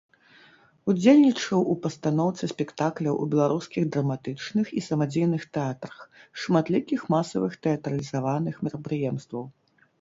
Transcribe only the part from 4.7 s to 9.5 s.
і самадзейных тэатрах, шматлікіх масавых тэатралізаваных мерапрыемстваў.